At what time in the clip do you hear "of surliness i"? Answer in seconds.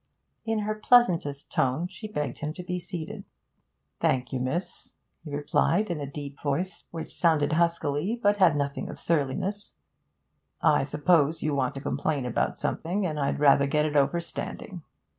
8.89-10.85